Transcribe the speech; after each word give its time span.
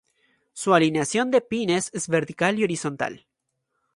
Su 0.53 0.73
alineación 0.73 1.29
de 1.29 1.41
pines 1.41 1.91
es 1.93 2.07
vertical 2.07 2.57
y 2.57 2.63
horizontal. 2.63 3.27